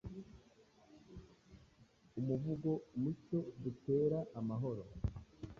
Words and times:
Umuvugo: 2.19 2.69
Mucyo 3.01 3.39
dutere 3.61 4.19
amahoro 4.39 4.83